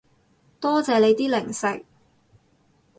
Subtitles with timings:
[0.59, 1.85] 多謝你啲零食